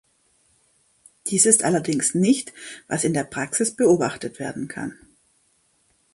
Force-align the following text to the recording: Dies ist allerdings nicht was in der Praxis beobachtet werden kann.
Dies 1.27 1.45
ist 1.45 1.63
allerdings 1.63 2.15
nicht 2.15 2.53
was 2.87 3.03
in 3.03 3.13
der 3.13 3.23
Praxis 3.23 3.69
beobachtet 3.75 4.39
werden 4.39 4.67
kann. 4.67 4.97